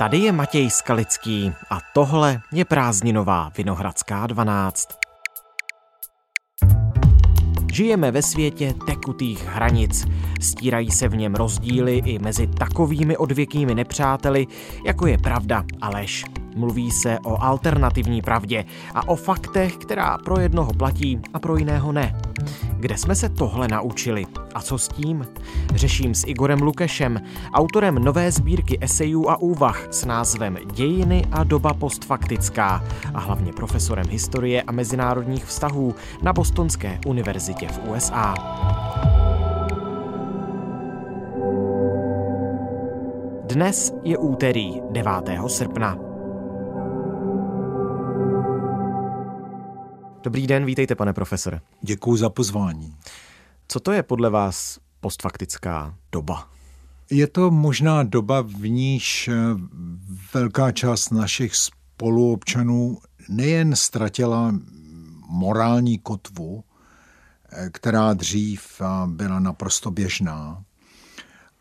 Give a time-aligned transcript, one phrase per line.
[0.00, 4.88] Tady je Matěj Skalický a tohle je prázdninová Vinohradská 12.
[7.72, 10.06] Žijeme ve světě tekutých hranic.
[10.40, 14.46] Stírají se v něm rozdíly i mezi takovými odvěkými nepřáteli,
[14.86, 16.24] jako je pravda a lež.
[16.56, 18.64] Mluví se o alternativní pravdě
[18.94, 22.20] a o faktech, která pro jednoho platí a pro jiného ne.
[22.76, 24.26] Kde jsme se tohle naučili?
[24.54, 25.26] A co s tím?
[25.74, 27.20] Řeším s Igorem Lukešem,
[27.52, 32.84] autorem nové sbírky esejů a úvah s názvem Dějiny a doba postfaktická
[33.14, 38.34] a hlavně profesorem historie a mezinárodních vztahů na Bostonské univerzitě v USA.
[43.44, 45.12] Dnes je úterý 9.
[45.46, 45.96] srpna.
[50.22, 51.60] Dobrý den, vítejte, pane profesore.
[51.82, 52.94] Děkuji za pozvání.
[53.72, 56.50] Co to je podle vás postfaktická doba?
[57.10, 59.34] Je to možná doba, v níž eh,
[60.34, 64.54] velká část našich spoluobčanů nejen ztratila
[65.28, 66.64] morální kotvu,
[67.52, 70.64] eh, která dřív byla naprosto běžná,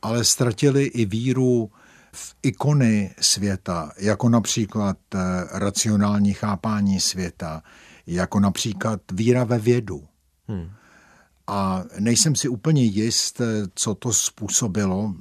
[0.01, 1.71] ale ztratili i víru
[2.13, 5.19] v ikony světa, jako například eh,
[5.51, 7.63] racionální chápání světa,
[8.07, 10.07] jako například víra ve vědu.
[10.47, 10.69] Hmm.
[11.49, 13.41] A nejsem si úplně jist,
[13.75, 15.13] co to způsobilo.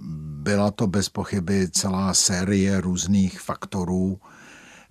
[0.43, 4.21] Byla to bez pochyby celá série různých faktorů,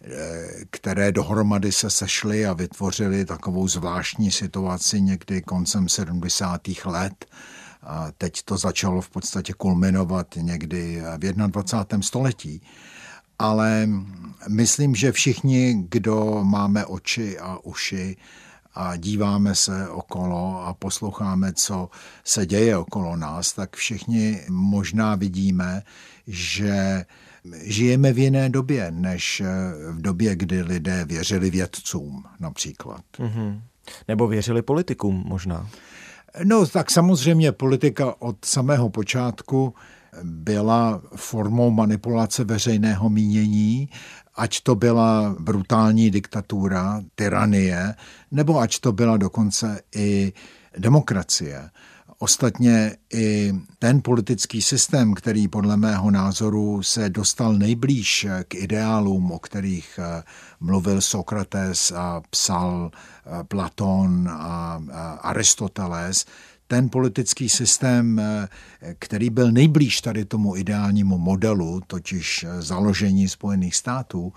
[0.02, 6.86] eh, které dohromady se sešly a vytvořily takovou zvláštní situaci někdy koncem 70.
[6.86, 7.26] let.
[7.84, 12.02] A teď to začalo v podstatě kulminovat někdy v 21.
[12.02, 12.62] století
[13.40, 13.90] ale
[14.50, 18.18] myslím, že všichni, kdo máme oči a uši
[18.78, 21.90] a díváme se okolo a posloucháme, co
[22.24, 25.82] se děje okolo nás, tak všichni možná vidíme,
[26.28, 27.06] že
[27.64, 29.42] žijeme v jiné době, než
[29.92, 33.02] v době, kdy lidé věřili vědcům například.
[33.20, 33.62] Mm-hmm.
[34.08, 35.70] Nebo věřili politikům možná.
[36.44, 39.74] No tak samozřejmě politika od samého počátku
[40.24, 43.90] byla formou manipulace veřejného mínění,
[44.38, 47.96] ať to byla brutální diktatura, tyranie,
[48.32, 50.34] nebo ať to byla dokonce i
[50.78, 51.70] demokracie.
[52.20, 59.40] Ostatně i ten politický systém, který podle mého názoru se dostal nejblíž k ideálům, o
[59.40, 60.24] kterých eh,
[60.60, 64.82] mluvil Sokrates a psal eh, Platon a
[65.22, 66.26] Aristoteles,
[66.68, 68.48] ten politický systém, eh,
[69.00, 74.34] který byl nejblíž tady tomu ideálnímu modelu, totiž eh, založení Spojených států,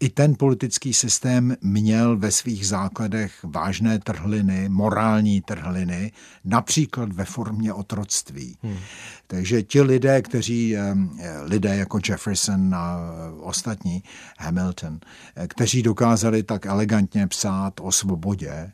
[0.00, 6.12] i ten politický systém měl ve svých základech vážné trhliny, morální trhliny,
[6.44, 8.56] například ve formě otroctví.
[8.62, 8.78] Hmm.
[9.26, 10.94] Takže ti lidé, kteří, eh,
[11.42, 12.98] lidé jako Jefferson a
[13.40, 14.02] ostatní,
[14.38, 14.98] Hamilton,
[15.48, 18.72] kteří dokázali tak elegantně psát o svobodě,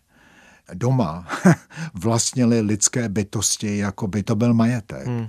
[0.74, 1.26] doma
[1.94, 5.06] vlastnili lidské bytosti, jako by to byl majetek.
[5.06, 5.28] Hmm.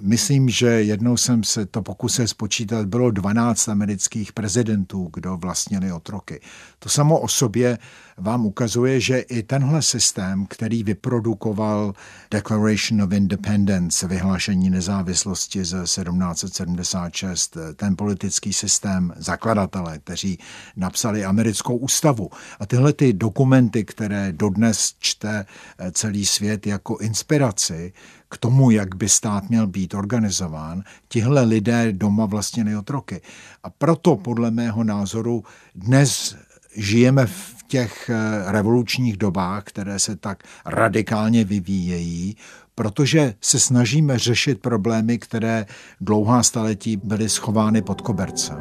[0.00, 6.40] Myslím, že jednou jsem se to pokusil spočítat, bylo 12 amerických prezidentů, kdo vlastnili otroky.
[6.78, 7.78] To samo o sobě
[8.18, 11.94] vám ukazuje, že i tenhle systém, který vyprodukoval
[12.30, 20.38] Declaration of Independence, vyhlášení nezávislosti ze 1776, ten politický systém zakladatelé, kteří
[20.76, 22.30] napsali americkou ústavu.
[22.60, 25.46] A tyhle ty dokumenty, které dodnes čte
[25.92, 27.92] celý svět jako inspiraci,
[28.28, 33.20] k tomu, jak by stát měl být organizován, tihle lidé doma vlastně otroky.
[33.62, 35.44] A proto podle mého názoru
[35.74, 36.36] dnes
[36.76, 42.36] žijeme v těch eh, revolučních dobách, které se tak radikálně vyvíjejí,
[42.74, 45.66] protože se snažíme řešit problémy, které
[46.00, 48.60] dlouhá staletí byly schovány pod kobercem.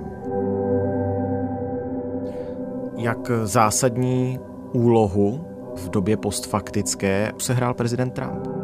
[2.98, 4.40] Jak zásadní
[4.74, 5.46] úlohu
[5.76, 8.61] v době postfaktické sehrál prezident Trump?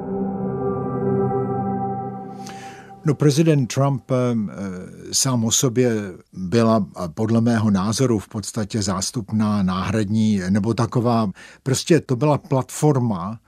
[3.07, 4.15] No prezident Trump eh,
[5.11, 5.91] sám o sobě
[6.33, 11.31] byla podle mého názoru v podstatě zástupná, náhradní, nebo taková,
[11.63, 13.39] prostě to byla platforma,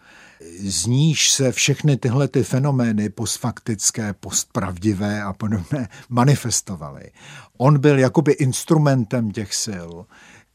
[0.59, 7.11] z níž se všechny tyhle ty fenomény postfaktické, postpravdivé a podobné manifestovaly.
[7.57, 9.91] On byl jakoby instrumentem těch sil,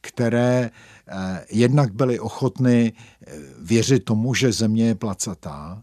[0.01, 0.71] které
[1.09, 5.83] eh, jednak byly ochotny eh, věřit tomu, že země je placatá,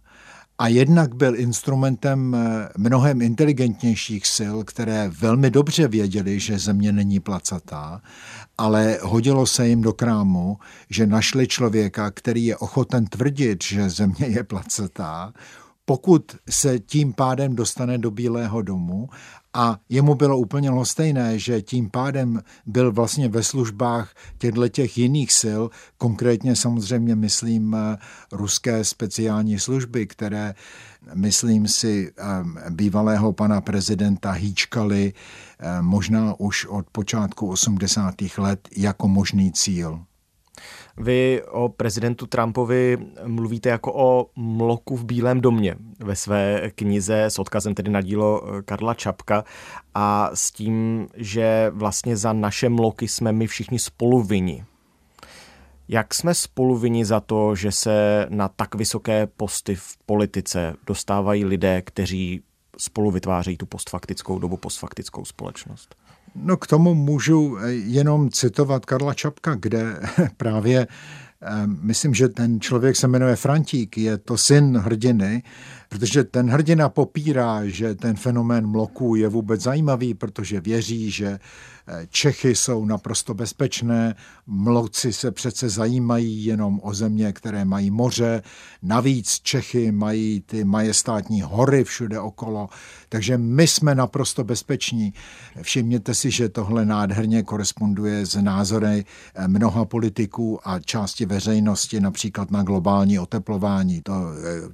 [0.62, 7.20] a jednak byl instrumentem eh, mnohem inteligentnějších sil, které velmi dobře věděli, že země není
[7.20, 8.02] placatá,
[8.58, 10.58] ale hodilo se jim do krámu,
[10.90, 15.34] že našli člověka, který je ochoten tvrdit, že země je placatá,
[15.92, 19.10] pokud se tím pádem dostane do Bílého domu
[19.54, 25.32] a jemu bylo úplně lhostejné, že tím pádem byl vlastně ve službách těchto těch jiných
[25.42, 25.62] sil,
[25.98, 27.98] konkrétně samozřejmě myslím eh,
[28.32, 30.56] ruské speciální služby, které
[31.14, 32.24] myslím si eh,
[32.70, 38.16] bývalého pana prezidenta hýčkali eh, možná už od počátku 80.
[38.38, 40.00] let jako možný cíl.
[40.98, 47.40] Vy o prezidentu Trumpovi mluvíte jako o mloku v Bílém domě ve své knize s
[47.40, 49.44] odkazem tedy na dílo eh, Karla Čapka
[49.96, 54.66] a s tím, že vlastně za naše mloky jsme my všichni spoluvinni.
[55.88, 61.82] Jak jsme spoluvinni za to, že se na tak vysoké posty v politice dostávají lidé,
[61.82, 62.44] kteří
[62.78, 65.96] spolu vytvářejí tu postfaktickou dobu, postfaktickou společnost?
[66.36, 70.00] No k tomu můžu eh, jenom citovat Karla Čapka, kde
[70.38, 70.88] právě
[71.42, 75.44] eh, myslím, že ten člověk se jmenuje Frantík, je to syn hrdiny,
[75.92, 81.40] protože ten hrdina popírá, že ten fenomén mloků je vůbec zajímavý, protože věří, že
[82.10, 84.16] Čechy jsou naprosto bezpečné,
[84.48, 88.42] mloci se přece zajímají jenom o země, které mají moře,
[88.84, 92.70] navíc Čechy mají ty majestátní hory všude okolo,
[93.10, 95.14] takže my jsme naprosto bezpeční.
[95.62, 99.06] Všimněte si, že tohle nádherně koresponduje s názory
[99.48, 104.02] mnoha politiků a části veřejnosti, například na globální oteplování.
[104.02, 104.14] To,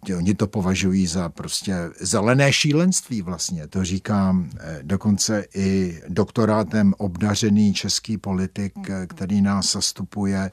[0.09, 3.67] eh, oni to považují za prostě zelené šílenství vlastně.
[3.67, 8.73] To říkám eh, dokonce i doktorátem obdařený český politik,
[9.07, 10.51] který nás zastupuje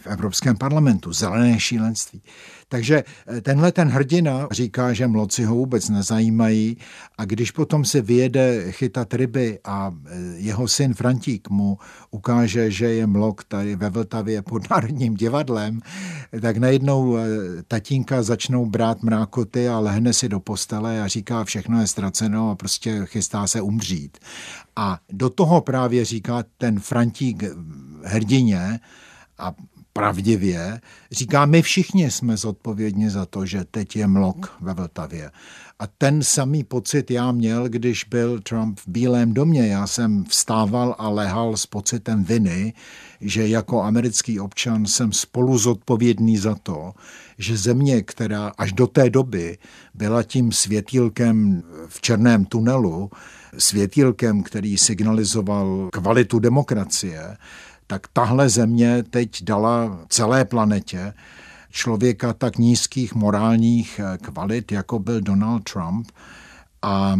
[0.00, 1.12] v Evropském parlamentu.
[1.12, 2.22] Zelené šílenství.
[2.70, 6.76] Takže eh, tenhle ten hrdina říká, že mloci ho vůbec nezajímají
[7.18, 11.78] a když potom se vyjede chytat ryby a eh, jeho syn Frantík mu
[12.10, 15.80] ukáže, že je mlok tady ve Vltavě pod Národním divadlem,
[16.40, 17.22] tak najednou eh,
[17.68, 22.54] tatínka začnou brát mrákoty a lehne si do postele a říká, všechno je ztraceno a
[22.54, 24.18] prostě chystá se umřít.
[24.76, 27.44] A do toho právě říká ten Frantík
[28.04, 28.80] hrdině,
[29.40, 29.54] a
[29.92, 35.30] pravdivě, říká, my všichni jsme zodpovědní za to, že teď je mlok ve Vltavě.
[35.78, 39.66] A ten samý pocit já měl, když byl Trump v Bílém domě.
[39.66, 42.72] Já jsem vstával a lehal s pocitem viny,
[43.20, 46.92] že jako americký občan jsem spolu zodpovědný za to,
[47.38, 49.58] že země, která až do té doby
[49.94, 53.10] byla tím světílkem v černém tunelu,
[53.58, 57.36] světílkem, který signalizoval kvalitu demokracie,
[57.90, 61.14] tak tahle země teď dala celé planetě
[61.70, 66.10] člověka tak nízkých morálních eh, kvalit, jako byl Donald Trump.
[66.82, 67.16] A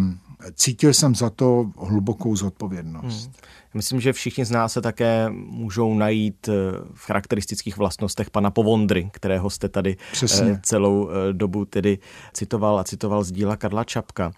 [0.55, 3.25] cítil jsem za to hlubokou zodpovědnost.
[3.25, 3.35] Hmm.
[3.75, 6.53] Myslím, že všichni z nás se také můžou najít eh,
[6.95, 10.53] v charakteristických vlastnostech pana Povondry, kterého jste tady Přesně.
[10.53, 11.99] Eh, celou dobu tedy
[12.33, 14.33] citoval a citoval z díla Karla Čapka.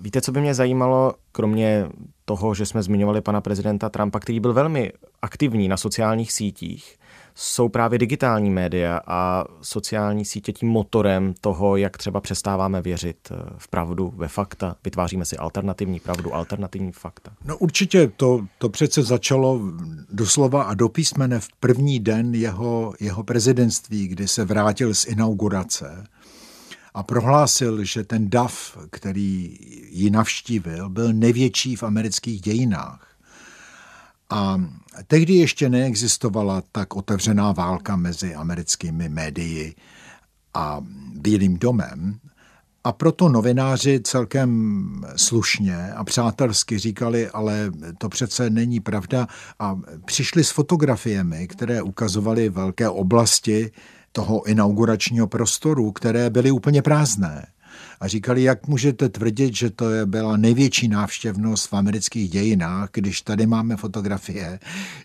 [0.00, 1.86] Víte, co by mě zajímalo, kromě
[2.24, 4.92] toho, že jsme zmiňovali pana prezidenta Trumpa, který byl velmi
[5.22, 6.96] aktivní na sociálních sítích,
[7.34, 13.36] jsou právě digitální média a sociální sítě tím motorem toho, jak třeba přestáváme věřit eh,
[13.58, 17.30] v pravdu, ve fakta, vytváříme si alternativní pravdu, alternativní fakta.
[17.44, 19.60] No určitě to, to přece začalo
[20.12, 26.04] doslova a do písmene v první den jeho, jeho prezidentství, kdy se vrátil z inaugurace
[26.94, 29.58] a prohlásil, že ten DAF, který
[29.90, 33.08] ji navštívil, byl největší v amerických dějinách.
[34.30, 34.64] A
[35.06, 39.74] tehdy ještě neexistovala tak otevřená válka mezi americkými médii
[40.54, 40.80] a
[41.14, 42.20] Bílým domem,
[42.86, 44.84] a proto novináři celkem
[45.16, 49.26] slušně a přátelsky říkali, ale to přece není pravda.
[49.58, 53.70] A přišli s fotografiemi, které ukazovaly velké oblasti
[54.16, 57.46] toho inauguračního prostoru, které byly úplně prázdné.
[58.00, 63.20] A říkali, jak můžete tvrdit, že to je byla největší návštěvnost v amerických dějinách, když
[63.20, 64.58] tady máme fotografie,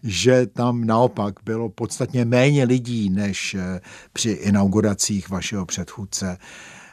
[0.03, 3.81] že tam naopak bylo podstatně méně lidí než eh,
[4.13, 6.37] při inauguracích vašeho předchůdce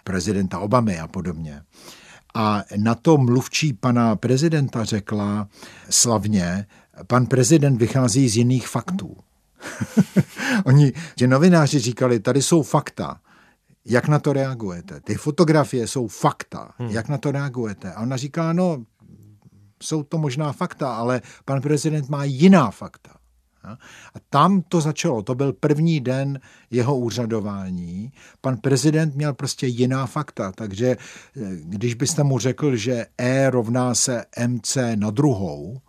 [0.04, 1.62] prezidenta Obamy a podobně.
[2.35, 5.49] A na to mluvčí pana prezidenta řekla
[5.90, 6.66] slavně,
[7.06, 9.16] pan prezident vychází z jiných faktů.
[10.65, 13.21] Oni, že novináři říkali, tady jsou fakta.
[13.85, 15.01] Jak na to reagujete?
[15.01, 16.71] Ty fotografie jsou fakta.
[16.79, 16.91] Hmm.
[16.91, 17.93] Jak na to reagujete?
[17.93, 18.85] A ona říká, no,
[19.83, 23.17] jsou to možná fakta, ale pan prezident má jiná fakta.
[24.15, 25.23] A tam to začalo.
[25.23, 28.13] To byl první den jeho úřadování.
[28.41, 33.95] Pan prezident měl prostě jiná fakta, takže eh, když byste mu řekl, že E rovná
[33.95, 35.81] se MC na druhou,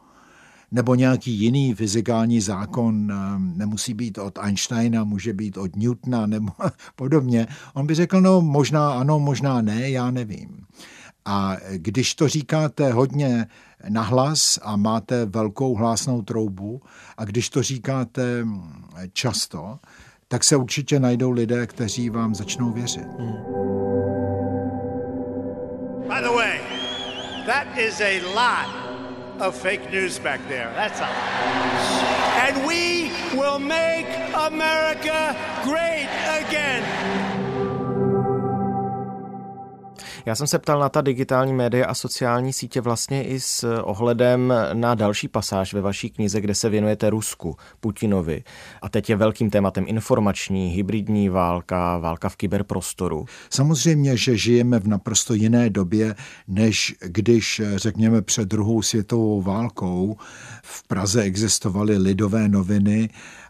[0.72, 6.52] nebo nějaký jiný fyzikální zákon, nemusí být od Einsteina, může být od Newtona nebo
[6.96, 7.48] podobně.
[7.74, 10.66] On by řekl, no možná ano, možná ne, já nevím.
[11.26, 13.48] A když to říkáte hodně
[13.90, 16.82] nahlas a máte velkou hlásnou troubu
[17.18, 18.46] a když to říkáte
[19.14, 19.80] často,
[20.28, 23.08] tak se určitě najdou lidé, kteří vám začnou věřit.
[23.20, 23.68] Hmm.
[26.08, 26.60] By the way,
[27.46, 28.87] that is a lot
[29.40, 30.72] of fake news back there.
[30.76, 31.12] That's a lot.
[32.48, 36.84] And we will make America great again.
[40.28, 44.54] Já jsem se ptal na ta digitální média a sociální sítě vlastně i s ohledem
[44.74, 48.44] na další pasáž ve vaší knize, kde se věnujete Rusku, Putinovi.
[48.82, 53.26] A teď je velkým tématem informační, hybridní válka, válka v kyberprostoru.
[53.50, 56.16] Samozřejmě, že žijeme v naprosto jiné době,
[56.48, 60.18] než když, řekněme, před druhou světovou válkou
[60.64, 63.10] v Praze existovaly lidové noviny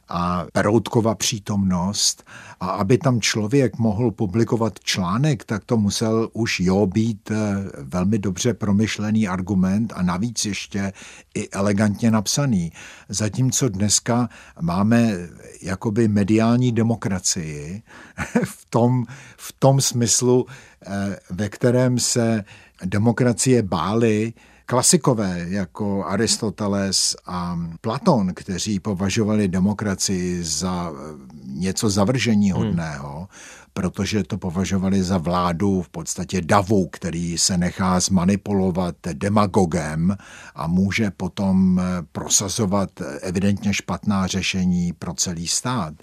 [0.09, 2.23] a Peroutkova přítomnost
[2.59, 7.35] a aby tam člověk mohl publikovat článek, tak to musel už jo být eh,
[7.77, 10.93] velmi dobře promyšlený argument a navíc ještě
[11.35, 12.71] i elegantně napsaný.
[13.09, 14.29] Zatímco dneska
[14.61, 15.13] máme
[15.61, 17.81] jakoby mediální demokracii
[18.43, 19.05] v tom,
[19.37, 20.45] v tom smyslu,
[20.85, 22.43] eh, ve kterém se
[22.85, 24.33] demokracie bály
[24.69, 33.27] klasikové jako Aristoteles a Platon, kteří považovali demokracii za eh, něco zavržení hodného, hmm.
[33.73, 40.15] protože to považovali za vládu v podstatě davu, který se nechá zmanipulovat demagogem
[40.55, 42.89] a může potom eh, prosazovat
[43.21, 45.93] evidentně špatná řešení pro celý stát.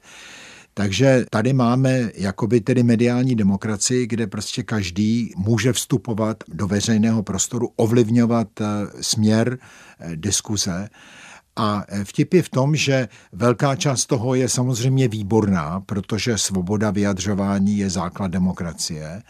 [0.74, 7.70] Takže tady máme jakoby tedy mediální demokracii, kde prostě každý může vstupovat do veřejného prostoru,
[7.76, 8.64] ovlivňovat eh,
[9.00, 9.58] směr
[10.00, 10.88] eh, diskuze.
[11.56, 16.90] A eh, vtip je v tom, že velká část toho je samozřejmě výborná, protože svoboda
[16.90, 19.22] vyjadřování je základ demokracie,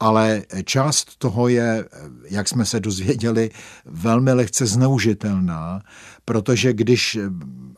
[0.00, 1.84] ale část toho je,
[2.30, 3.50] jak jsme se dozvěděli,
[3.84, 5.82] velmi lehce zneužitelná,
[6.24, 7.18] protože když,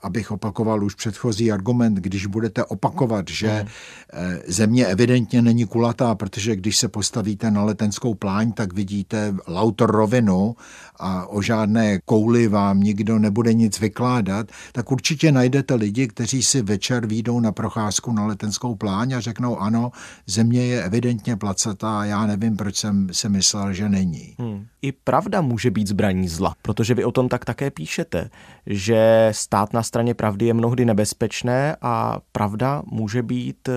[0.02, 6.56] abych opakoval už předchozí argument, když budete opakovat, že eh, země evidentně není kulatá, protože
[6.56, 10.56] když se postavíte na letenskou pláň, tak vidíte lautor rovinu
[10.96, 16.62] a o žádné kouli vám nikdo nebude nic vykládat, tak určitě najdete lidi, kteří si
[16.62, 19.90] večer výjdou na procházku na letenskou pláň a řeknou ano,
[20.26, 24.34] země je evidentně placatá a já nevím, proč jsem si myslel, že není.
[24.38, 24.66] Hmm.
[24.82, 28.30] I pravda může být zbraní zla, protože vy o tom tak také píšete,
[28.66, 33.72] že stát na straně pravdy je mnohdy nebezpečné a pravda může být eh,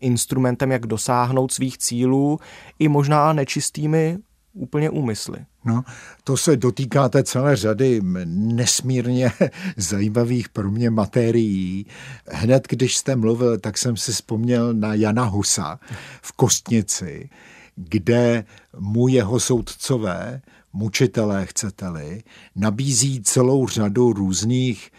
[0.00, 2.38] instrumentem, jak dosáhnout svých cílů
[2.78, 4.18] i možná nečistými
[4.54, 5.38] úplně úmysly.
[5.64, 5.82] No,
[6.24, 9.32] to se dotýkáte celé řady nesmírně
[9.76, 11.86] zajímavých pro mě materií.
[12.28, 15.78] Hned, když jste mluvil, tak jsem si vzpomněl na Jana Husa
[16.22, 17.30] v Kostnici,
[17.76, 18.44] kde
[18.78, 20.40] mu jeho soudcové,
[20.72, 22.22] mučitelé chcete-li,
[22.56, 24.90] nabízí celou řadu různých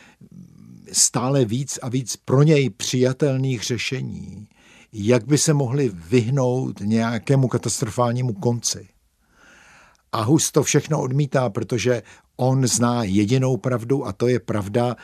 [0.92, 4.48] stále víc a víc pro něj přijatelných řešení,
[4.94, 8.88] jak by se mohli vyhnout nějakému katastrofálnímu konci.
[10.12, 12.04] A Hus to všechno odmítá, protože
[12.36, 14.96] on zná jedinou pravdu a to je pravda,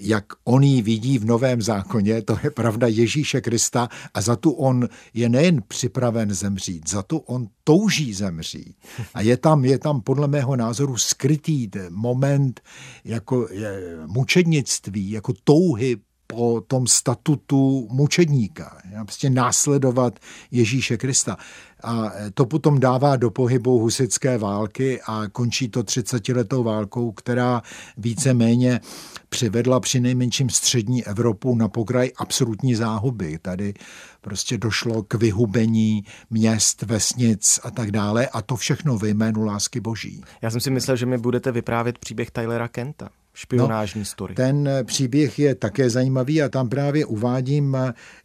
[0.00, 4.50] jak on ji vidí v Novém zákoně, to je pravda Ježíše Krista a za tu
[4.50, 8.76] on je nejen připraven zemřít, za tu on touží zemřít.
[9.14, 12.60] A je tam, je tam podle mého názoru skrytý moment
[13.04, 15.96] jako je, mučednictví, jako touhy
[16.34, 20.18] po tom statutu mučedníka, prostě následovat
[20.50, 21.36] Ježíše Krista.
[21.84, 27.62] A to potom dává do pohybu husické války a končí to 30-letou válkou, která
[27.96, 28.80] víceméně
[29.28, 33.38] přivedla při nejmenším střední Evropu na pokraj absolutní záhuby.
[33.42, 33.74] Tady
[34.20, 39.80] prostě došlo k vyhubení měst, vesnic a tak dále a to všechno ve jménu lásky
[39.80, 40.22] boží.
[40.42, 44.34] Já jsem si myslel, že mi budete vyprávět příběh Tylera Kenta špionážní no, story.
[44.34, 47.76] Ten příběh je také zajímavý a tam právě uvádím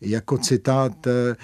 [0.01, 1.35] jako citát eh,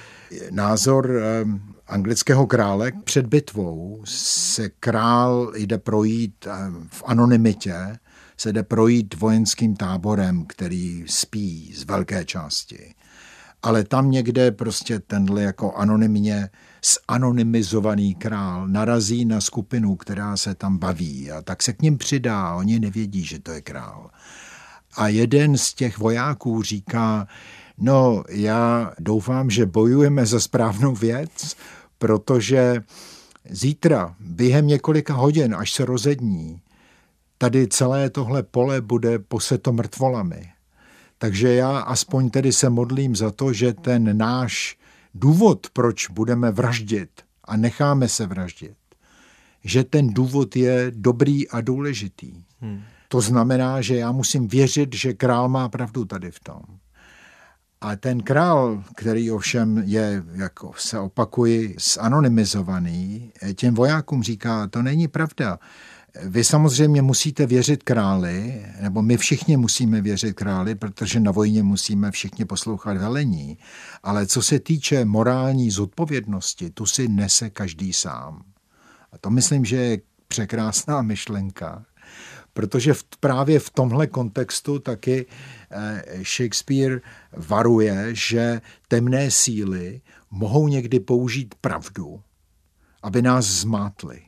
[0.51, 1.45] názor eh,
[1.87, 6.51] anglického krále před bitvou se král jde projít eh,
[6.91, 7.97] v anonymitě,
[8.37, 12.95] se jde projít vojenským táborem, který spí z velké části.
[13.61, 16.49] Ale tam někde prostě tenhle jako anonymně
[17.11, 22.55] zanonymizovaný král narazí na skupinu, která se tam baví a tak se k ním přidá,
[22.55, 24.09] oni nevědí, že to je král.
[24.97, 27.27] A jeden z těch vojáků říká,
[27.77, 31.55] no já doufám, že bojujeme za správnou věc,
[31.97, 32.83] protože
[33.49, 36.61] zítra, během několika hodin, až se rozední,
[37.37, 40.49] tady celé tohle pole bude poseto mrtvolami.
[41.17, 44.77] Takže já aspoň tedy se modlím za to, že ten náš
[45.15, 47.09] důvod, proč budeme vraždit
[47.43, 48.77] a necháme se vraždit,
[49.63, 52.43] že ten důvod je dobrý a důležitý.
[52.61, 52.81] Hmm.
[53.07, 56.61] To znamená, že já musím věřit, že král má pravdu tady v tom.
[57.81, 65.07] A ten král, který ovšem je, jako se opakuji, zanonymizovaný, těm vojákům říká, to není
[65.07, 65.59] pravda.
[66.23, 72.11] Vy samozřejmě musíte věřit králi, nebo my všichni musíme věřit králi, protože na vojně musíme
[72.11, 73.57] všichni poslouchat velení.
[74.03, 78.43] Ale co se týče morální zodpovědnosti, tu si nese každý sám.
[79.11, 81.85] A to myslím, že je překrásná myšlenka,
[82.53, 85.25] protože v, právě v tomhle kontextu taky
[85.71, 87.01] eh, Shakespeare
[87.37, 92.21] varuje, že temné síly mohou někdy použít pravdu,
[93.03, 94.21] aby nás zmátly.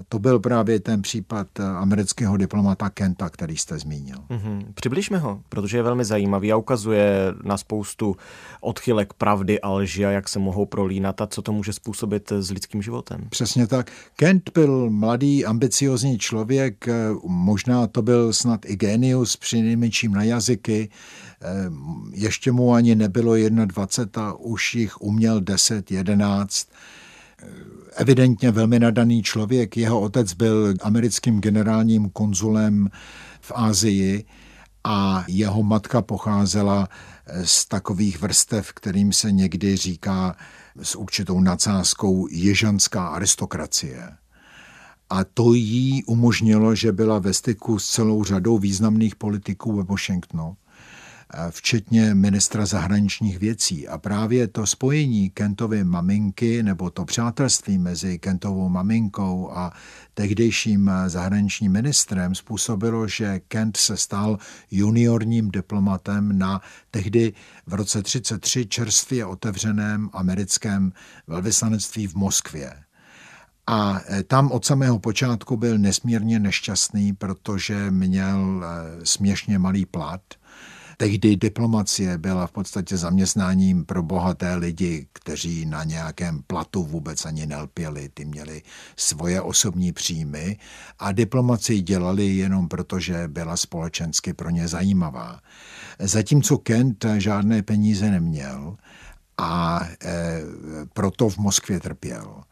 [0.00, 4.16] A to byl právě ten případ eh, amerického diplomata Kenta, který jste zmínil.
[4.30, 4.64] Mm-hmm.
[4.74, 8.16] Přibližme ho, protože je velmi zajímavý a ukazuje na spoustu
[8.60, 12.50] odchylek pravdy a lži a jak se mohou prolínat a co to může způsobit s
[12.50, 13.26] lidským životem.
[13.30, 13.90] Přesně tak.
[14.16, 16.94] Kent byl mladý, ambiciozní člověk, eh,
[17.26, 20.88] možná to byl snad i genius, při nejmenším na jazyky.
[21.42, 21.46] Eh,
[22.12, 26.68] ještě mu ani nebylo 21 a už jich uměl 10, 11
[27.96, 29.76] evidentně velmi nadaný člověk.
[29.76, 32.90] Jeho otec byl americkým generálním konzulem
[33.40, 34.24] v Ázii
[34.84, 36.88] a jeho matka pocházela
[37.44, 40.36] z takových vrstev, kterým se někdy říká
[40.82, 44.08] s určitou nadsázkou ježanská aristokracie.
[45.10, 50.56] A to jí umožnilo, že byla ve styku s celou řadou významných politiků ve Washingtonu
[51.50, 53.88] včetně ministra zahraničních věcí.
[53.88, 59.72] A právě to spojení Kentovy maminky nebo to přátelství mezi Kentovou maminkou a
[60.14, 64.38] tehdejším zahraničním ministrem způsobilo, že Kent se stal
[64.70, 66.60] juniorním diplomatem na
[66.90, 67.32] tehdy
[67.66, 70.92] v roce 33 čerstvě otevřeném americkém
[71.26, 72.72] velvyslanectví v Moskvě.
[73.66, 80.20] A tam od samého počátku byl nesmírně nešťastný, protože měl eh, směšně malý plat–
[81.00, 87.46] Tehdy diplomacie byla v podstatě zaměstnáním pro bohaté lidi, kteří na nějakém platu vůbec ani
[87.46, 88.08] nelpěli.
[88.08, 88.62] Ty měli
[88.96, 90.58] svoje osobní příjmy
[90.98, 95.40] a diplomacii dělali jenom proto, že byla společensky pro ně zajímavá.
[95.98, 98.76] Zatímco Kent žádné peníze neměl
[99.38, 100.40] a e,
[100.92, 102.44] proto v Moskvě trpěl.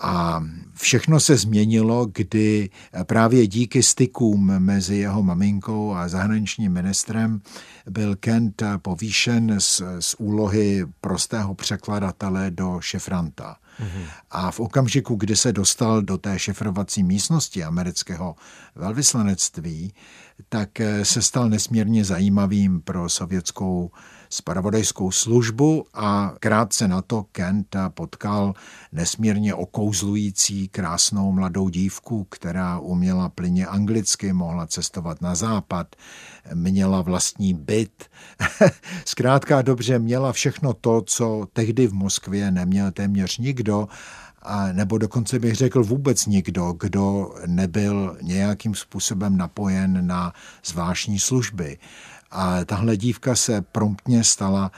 [0.00, 2.70] A všechno se změnilo, kdy
[3.02, 7.40] právě díky stykům mezi jeho maminkou a zahraničním ministrem
[7.90, 13.56] byl Kent povýšen z, z úlohy prostého překladatele do šifranta.
[13.80, 14.04] Mm-hmm.
[14.30, 18.36] A v okamžiku, kdy se dostal do té šifrovací místnosti amerického
[18.74, 19.92] velvyslanectví,
[20.48, 20.68] tak
[21.02, 23.90] se stal nesmírně zajímavým pro sovětskou
[24.30, 28.54] spravodajskou službu a krátce na to Kent potkal
[28.92, 35.96] nesmírně okouzlující krásnou mladou dívku, která uměla plyně anglicky, mohla cestovat na západ,
[36.54, 38.04] měla vlastní byt.
[39.04, 43.88] Zkrátka dobře, měla všechno to, co tehdy v Moskvě neměl téměř nikdo,
[44.42, 50.32] a nebo dokonce bych řekl vůbec nikdo, kdo nebyl nějakým způsobem napojen na
[50.64, 51.78] zvláštní služby.
[52.30, 54.70] A tahle dívka se promptně stala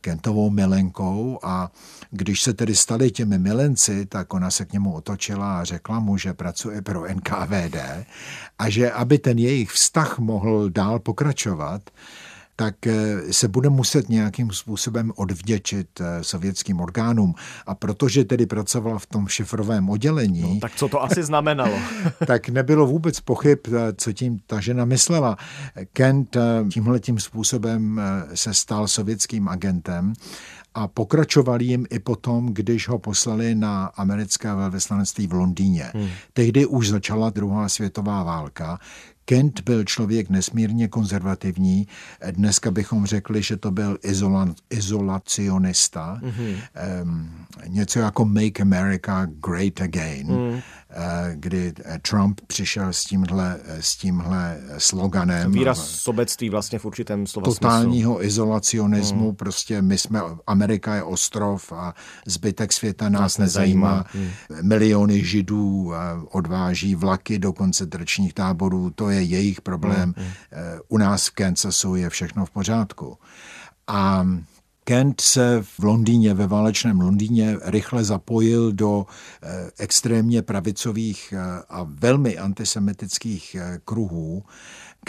[0.00, 1.70] Kentovou milenkou a
[2.10, 6.16] když se tedy stali těmi milenci, tak ona se k němu otočila a řekla mu,
[6.16, 7.76] že pracuje pro NKVD
[8.58, 11.90] a že aby ten jejich vztah mohl dál pokračovat,
[12.60, 17.34] tak eh, se bude muset nějakým způsobem odvděčit eh, sovětským orgánům.
[17.66, 20.40] A protože tedy pracovala v tom šifrovém oddělení...
[20.40, 21.78] No, tak co to asi znamenalo?
[22.26, 25.36] tak nebylo vůbec pochyb, eh, co tím ta žena myslela.
[25.92, 26.36] Kent
[26.72, 28.00] tímhletím způsobem
[28.34, 30.12] se stal sovětským agentem
[30.74, 35.90] a pokračovali jim i potom, když ho poslali na americké velvyslanectví v Londýně.
[35.94, 36.08] Hmm.
[36.32, 38.78] Tehdy už začala druhá světová válka,
[39.28, 41.86] Kent byl člověk nesmírně konzervativní.
[42.30, 46.20] Dneska bychom řekli, že to byl izola, izolacionista.
[46.22, 46.56] Mm-hmm.
[47.02, 47.30] Um,
[47.66, 50.60] něco jako Make America Great Again, mm.
[51.34, 51.72] kdy
[52.10, 55.52] Trump přišel s tímhle, s tímhle sloganem.
[55.52, 58.26] Výraz sobectví vlastně v určitém slova Totálního smyslu.
[58.26, 59.28] izolacionismu.
[59.30, 59.36] Mm.
[59.36, 61.94] Prostě my jsme, Amerika je ostrov a
[62.26, 64.06] zbytek světa nás, nás nezajímá.
[64.14, 64.30] nezajímá.
[64.62, 64.68] Mm.
[64.68, 65.92] Miliony židů
[66.30, 68.90] odváží vlaky do koncentračních táborů.
[68.90, 70.14] To je je jejich problém.
[70.16, 70.30] Mm, mm.
[70.88, 73.18] U nás v Kansasu je všechno v pořádku.
[73.86, 74.26] A
[74.88, 79.06] Kent se v Londýně, ve válečném Londýně, rychle zapojil do
[79.42, 84.44] eh, extrémně pravicových eh, a velmi antisemitických eh, kruhů,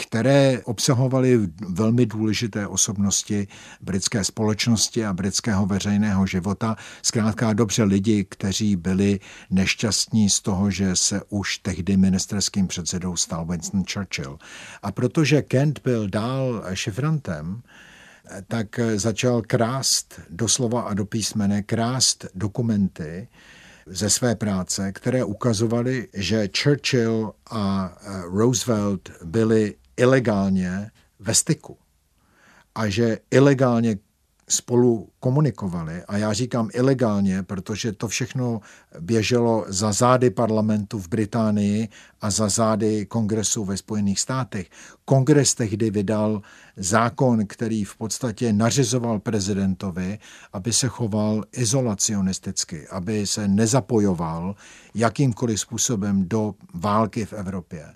[0.00, 3.48] které obsahovaly velmi důležité osobnosti
[3.80, 6.76] britské společnosti a britského veřejného života.
[7.02, 13.46] Zkrátka dobře lidi, kteří byli nešťastní z toho, že se už tehdy ministerským předsedou stal
[13.46, 14.38] Winston Churchill.
[14.82, 17.62] A protože Kent byl dál šifrantem,
[18.48, 23.28] tak začal krást doslova a do písmene, krást dokumenty
[23.86, 27.96] ze své práce, které ukazovaly, že Churchill a
[28.32, 31.78] Roosevelt byli ilegálně ve styku
[32.74, 33.96] a že ilegálně
[34.48, 36.02] spolu komunikovali.
[36.08, 38.60] A já říkám ilegálně, protože to všechno
[39.00, 41.88] běželo za zády parlamentu v Británii
[42.20, 44.70] a za zády kongresu ve Spojených státech.
[45.04, 46.42] Kongres tehdy vydal
[46.76, 50.18] zákon, který v podstatě nařizoval prezidentovi,
[50.52, 54.54] aby se choval izolacionisticky, aby se nezapojoval
[54.94, 57.86] jakýmkoliv způsobem do války v Evropě.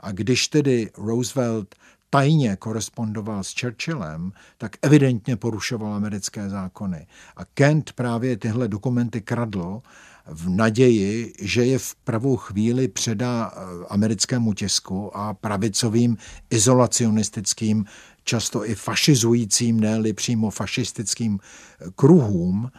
[0.00, 1.74] A když tedy Roosevelt
[2.10, 7.06] tajně korespondoval s Churchillem, tak evidentně porušoval americké zákony.
[7.36, 9.82] A Kent právě tyhle dokumenty kradl
[10.26, 16.16] v naději, že je v pravou chvíli předá eh, americkému tisku a pravicovým
[16.50, 17.84] izolacionistickým,
[18.24, 22.70] často i fašizujícím, ne přímo fašistickým eh, kruhům,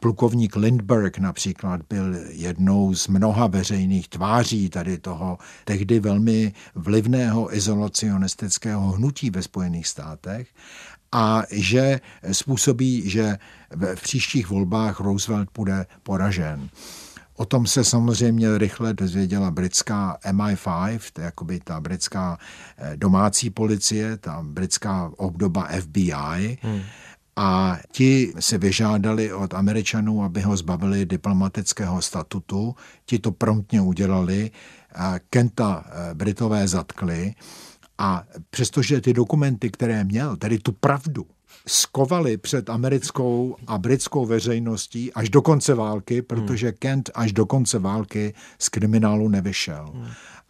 [0.00, 8.90] Plukovník Lindbergh například byl jednou z mnoha veřejných tváří tady toho tehdy velmi vlivného izolacionistického
[8.92, 10.48] hnutí ve Spojených státech
[11.12, 12.00] a že
[12.32, 13.38] způsobí, že
[13.94, 16.68] v příštích volbách Roosevelt bude poražen.
[17.36, 22.38] O tom se samozřejmě rychle dozvěděla britská MI5, to je jakoby ta britská
[22.78, 26.58] eh, domácí policie, ta britská obdoba FBI.
[26.62, 26.82] Hmm
[27.36, 32.74] a ti si vyžádali od Američanů, aby ho zbavili diplomatického statutu.
[33.06, 34.50] Ti to promptně udělali.
[35.30, 37.34] Kenta eh, Britové zatkli
[37.98, 41.26] a přestože ty dokumenty, které měl, tedy tu pravdu,
[41.66, 47.78] skovali před americkou a britskou veřejností až do konce války, protože Kent až do konce
[47.78, 49.92] války z kriminálu nevyšel.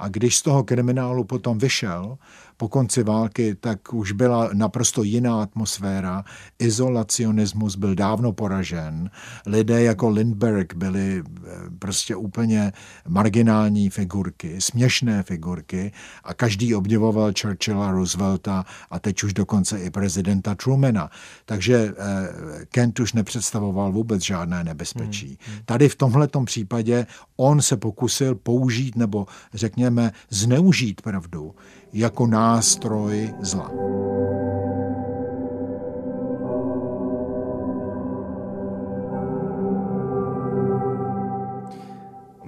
[0.01, 2.19] A když z toho kriminálu potom vyšel,
[2.61, 6.25] po konci války, tak už byla naprosto jiná atmosféra.
[6.59, 9.11] Izolacionismus byl dávno poražen.
[9.47, 12.73] Lidé jako Lindbergh byli eh, prostě úplně
[13.09, 15.93] marginální figurky, směšné figurky
[16.25, 21.11] a každý obdivoval Churchilla, Roosevelta a teď už dokonce i prezidenta Trumana.
[21.45, 25.27] Takže eh, Kent už nepředstavoval vůbec žádné nebezpečí.
[25.27, 25.65] Hmm, hmm.
[25.65, 29.90] Tady v tomhletom případě on se pokusil použít nebo řekněme
[30.31, 31.55] zneužít pravdu
[31.93, 33.71] jako nástroj zla.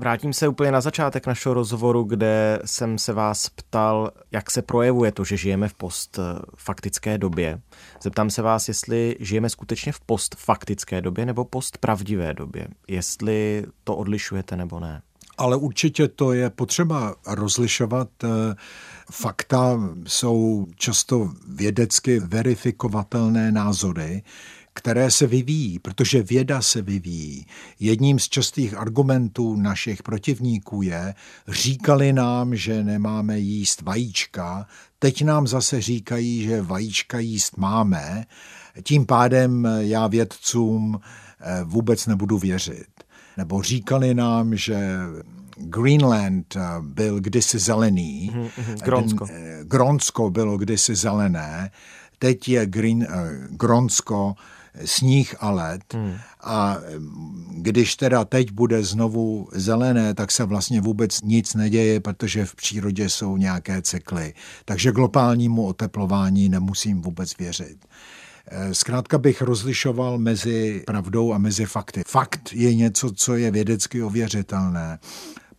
[0.02, 5.12] Vrátím se úplně na začátek našeho rozhovoru, kde jsem se vás ptal, jak se projevuje
[5.12, 7.60] to, že žijeme v postfaktické době.
[8.02, 12.68] Zeptám se vás, jestli žijeme skutečně v postfaktické době nebo postpravdivé době.
[12.88, 15.02] Jestli to odlišujete nebo ne.
[15.38, 18.08] Ale určitě to je potřeba rozlišovat.
[18.24, 18.28] Eh,
[19.10, 24.22] fakta jsou často vědecky verifikovatelné názory,
[24.74, 27.46] které se vyvíjí, protože věda se vyvíjí.
[27.80, 31.14] Jedním z častých argumentů našich protivníků je,
[31.48, 34.66] říkali nám, že nemáme jíst vajíčka,
[34.98, 38.26] teď nám zase říkají, že vajíčka jíst máme,
[38.82, 41.00] tím pádem já vědcům
[41.40, 42.86] eh, vůbec nebudu věřit.
[43.36, 44.98] Nebo říkali nám, že
[45.56, 49.26] Greenland eh, byl kdysi zelený, mm-hmm, Grónsko.
[49.62, 51.70] Grónsko bylo kdysi zelené,
[52.18, 53.06] teď je Green,
[53.50, 54.34] Grónsko
[54.84, 56.14] sníh a led hmm.
[56.40, 56.78] a
[57.50, 63.08] když teda teď bude znovu zelené, tak se vlastně vůbec nic neděje, protože v přírodě
[63.08, 64.34] jsou nějaké cykly.
[64.64, 67.86] Takže globálnímu oteplování nemusím vůbec věřit.
[68.48, 72.02] Eh, zkrátka bych rozlišoval mezi pravdou a mezi fakty.
[72.06, 74.98] Fakt je něco, co je vědecky ověřitelné.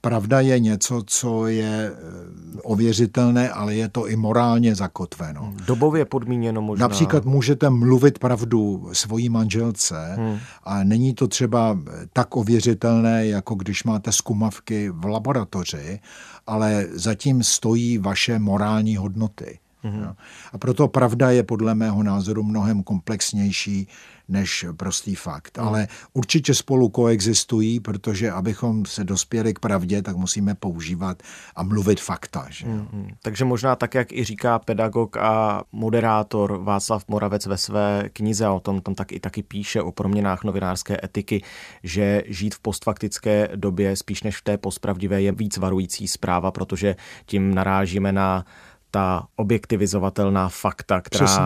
[0.02, 5.54] Pravda je něco, co je eh, ověřitelné, ale je to i morálně zakotveno.
[5.66, 6.84] Dobově podmíněno možná.
[6.88, 10.40] Například můžete mluvit pravdu svojí manželce hmm.
[10.64, 11.80] a není to třeba
[12.14, 16.00] tak ověřitelné, jako když máte zkumavky v laboratoři,
[16.48, 19.60] ale zatím stojí vaše morální hodnoty.
[19.84, 20.16] Mm-hmm.
[20.54, 23.88] A proto pravda je podle mého názoru mnohem komplexnější
[24.28, 25.58] než prostý fakt.
[25.58, 25.68] Mm.
[25.68, 31.24] Ale určitě spolu koexistují, protože abychom se dospěli k pravdě, tak musíme používat
[31.56, 32.46] a mluvit fakta.
[32.50, 32.68] Že?
[32.68, 33.08] Mm-hmm.
[33.22, 38.52] Takže možná tak, jak i říká pedagog a moderátor Václav Moravec ve své knize, a
[38.52, 41.44] o tom tam tak i taky píše o proměnách novinářské etiky,
[41.84, 46.96] že žít v postfaktické době spíš než v té postpravdivé je víc varující zpráva, protože
[47.26, 48.46] tím narážíme na
[48.94, 51.44] ta objektivizovatelná fakta, která Přesně.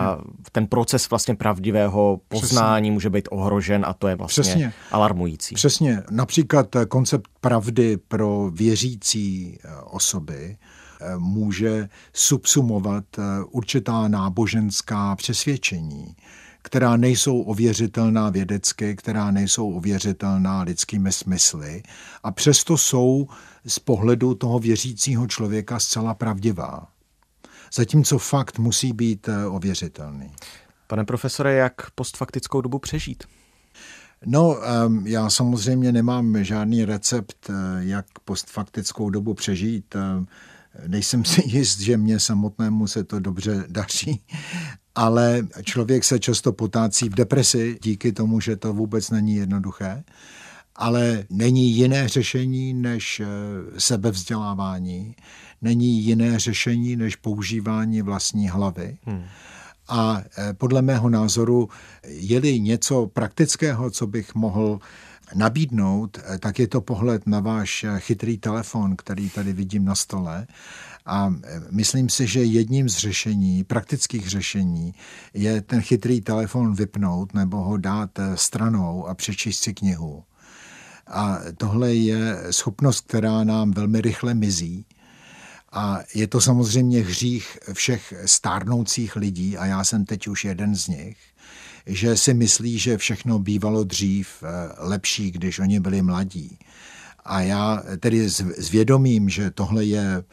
[0.52, 2.92] ten proces vlastně pravdivého poznání Přesně.
[2.92, 4.72] může být ohrožen a to je vlastně Přesně.
[4.90, 5.54] alarmující.
[5.54, 6.02] Přesně.
[6.10, 10.56] Například koncept pravdy pro věřící eh, osoby
[11.00, 16.16] eh, může subsumovat eh, určitá náboženská přesvědčení,
[16.62, 21.82] která nejsou ověřitelná vědecky, která nejsou ověřitelná lidskými smysly
[22.22, 23.28] a přesto jsou
[23.66, 26.86] z pohledu toho věřícího člověka zcela pravdivá
[27.74, 30.30] zatímco fakt musí být eh, ověřitelný.
[30.86, 33.24] Pane profesore, jak postfaktickou dobu přežít?
[34.26, 34.56] No,
[35.04, 39.96] já samozřejmě nemám žádný recept, eh, jak postfaktickou dobu přežít.
[40.86, 44.22] Nejsem si jist, že mě samotnému se to dobře daří,
[44.94, 50.04] ale člověk se často potácí v depresi díky tomu, že to vůbec není jednoduché.
[50.76, 53.26] Ale není jiné řešení než eh,
[53.78, 55.14] sebevzdělávání
[55.62, 58.98] není jiné řešení než používání vlastní hlavy.
[59.04, 59.24] Hmm.
[59.88, 61.68] A e, podle mého názoru,
[62.06, 64.80] je-li něco praktického, co bych mohl
[65.34, 70.46] nabídnout, e, tak je to pohled na váš chytrý telefon, který tady vidím na stole.
[71.06, 71.34] A
[71.70, 74.94] myslím si, že jedním z řešení, praktických řešení,
[75.34, 80.24] je ten chytrý telefon vypnout nebo ho dát stranou a přečíst si knihu.
[81.06, 84.84] A tohle je schopnost, která nám velmi rychle mizí
[85.72, 90.88] a je to samozřejmě hřích všech stárnoucích lidí, a já jsem teď už jeden z
[90.88, 91.16] nich,
[91.86, 96.58] že si myslí, že všechno bývalo dřív eh, lepší, když oni byli mladí.
[97.24, 100.24] A já tedy s vědomím, že tohle je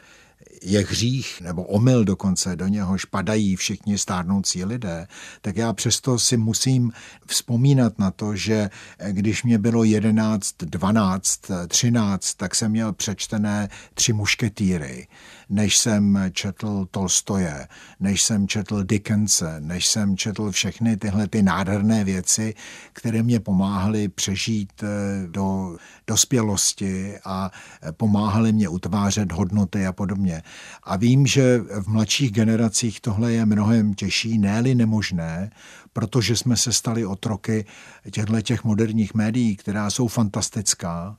[0.64, 5.08] je hřích nebo omyl dokonce, do něhož padají všichni stárnoucí lidé,
[5.42, 6.92] tak já přesto si musím
[7.28, 8.70] vzpomínat na to, že
[9.12, 15.08] když mě bylo 11, 12, 13, tak jsem měl přečtené tři mušketýry,
[15.50, 17.68] než jsem četl Tolstoje,
[18.00, 22.54] než jsem četl Dickense, než jsem četl všechny tyhle ty nádherné věci,
[22.94, 24.88] které mě pomáhaly přežít eh,
[25.28, 27.52] do dospělosti a
[27.92, 30.42] pomáhaly mě utvářet hodnoty a podobně.
[30.84, 35.50] A vím, že v mladších generacích tohle je mnohem těžší, ne nemožné,
[35.94, 37.66] protože jsme se stali otroky
[38.12, 41.18] těchto těch moderních médií, která jsou fantastická,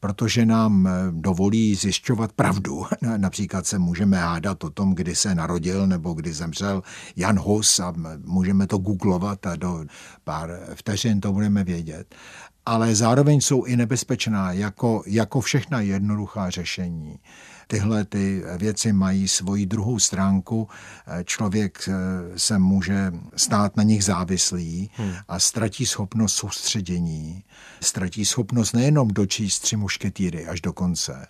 [0.00, 2.86] protože nám dovolí zjišťovat pravdu.
[3.16, 6.82] Například se můžeme hádat o tom, kdy se narodil nebo kdy zemřel
[7.16, 9.84] Jan Hus a můžeme to googlovat a do
[10.24, 12.14] pár vteřin to budeme vědět
[12.66, 17.18] ale zároveň jsou i nebezpečná, jako, jako všechna jednoduchá řešení.
[17.66, 20.68] Tyhle ty věci mají svoji druhou stránku.
[21.24, 21.92] Člověk eh,
[22.38, 25.12] se může stát na nich závislý hmm.
[25.28, 27.44] a ztratí schopnost soustředění.
[27.80, 31.26] Ztratí schopnost nejenom dočíst tři mušketýry až do konce,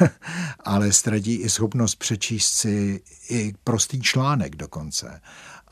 [0.64, 5.20] ale ztratí i schopnost přečíst si i prostý článek dokonce.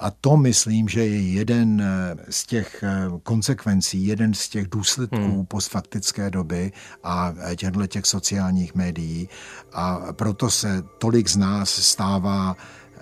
[0.03, 5.17] A to myslím, že je jeden eh, z těch eh, konsekvencí, jeden z těch důsledků
[5.17, 5.47] hmm.
[5.47, 6.73] postfaktické doby
[7.05, 9.29] a eh, těchto těch sociálních médií.
[9.73, 12.57] A proto se tolik z nás stává,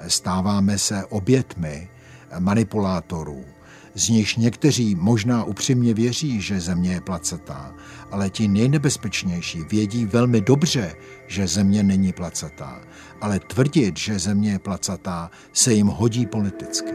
[0.08, 1.88] stáváme se obětmi
[2.38, 3.44] manipulátorů
[3.94, 7.74] z nichž někteří možná upřímně věří, že země je placatá,
[8.10, 10.94] ale ti nejnebezpečnější vědí velmi dobře,
[11.30, 12.80] že země není placatá,
[13.20, 16.92] ale tvrdit, že země je placatá, se jim hodí politicky.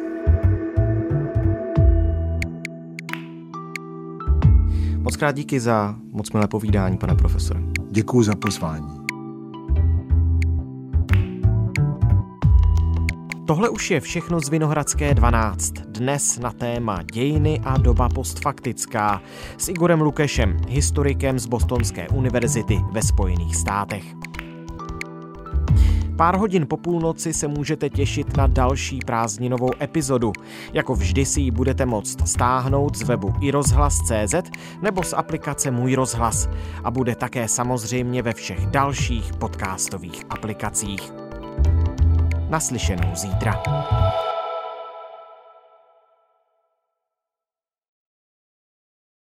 [4.98, 7.60] Moc krát díky za moc milé povídání, pane profesore.
[7.91, 9.06] Děkuji za pozvání.
[13.48, 15.71] Tohle už je všechno z Vinohradské 12.
[15.71, 19.21] Dnes na téma dějiny a doba postfaktická
[19.58, 24.25] s Igorem Lukešem, historikem z Bostonské univerzity ve Spojených státech.
[26.17, 30.32] Pár hodin po půlnoci se můžete těšit na další prázdninovou epizodu.
[30.73, 34.36] Jako vždy si ji budete moct stáhnout z webu i rozhlas.cz
[34.82, 36.49] nebo z aplikace Můj rozhlas
[36.84, 41.13] a bude také samozřejmě ve všech dalších podcastových aplikacích.
[42.49, 43.63] Naslyšenou zítra.